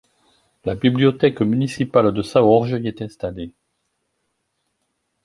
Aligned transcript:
La 0.65 0.73
bibliothèque 0.73 1.41
municipale 1.43 2.11
de 2.11 2.23
Saorge 2.23 2.71
y 2.81 2.87
est 2.87 3.03
installée. 3.03 3.53